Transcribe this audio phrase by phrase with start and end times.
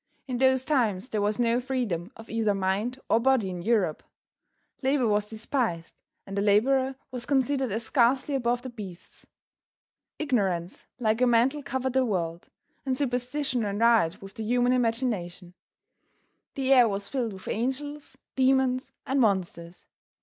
[0.27, 4.01] In those times there was no freedom of either mind or body in Europe.
[4.81, 5.93] Labor was despised,
[6.25, 9.27] and a laborer was considered as scarcely above the beasts.
[10.17, 12.49] Ignorance like a mantle covered the world,
[12.83, 15.53] and superstition ran riot with the human imagination.
[16.55, 19.85] The air was filled with angels, demons and monsters.